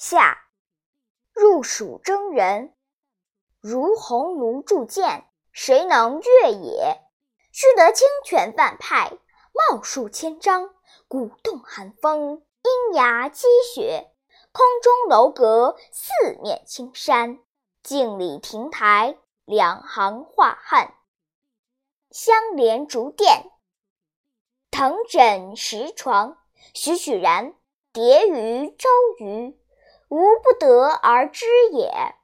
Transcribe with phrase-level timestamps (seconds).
[0.00, 0.38] 夏，
[1.32, 2.72] 入蜀征人。
[3.58, 7.00] 如鸿炉铸剑，谁能越也？
[7.50, 9.18] 须得清泉泛派，
[9.52, 10.72] 茂树千张，
[11.08, 14.14] 鼓动寒风，阴崖积雪。
[14.52, 16.12] 空中楼阁，四
[16.42, 17.40] 面青山，
[17.82, 20.94] 镜里亭台，两行画汉。
[22.12, 23.50] 相连竹殿，
[24.70, 26.38] 藤枕石床，
[26.72, 27.56] 栩栩然，
[27.92, 28.88] 叠于周
[29.18, 29.58] 瑜。
[30.08, 32.17] 无不得而知也。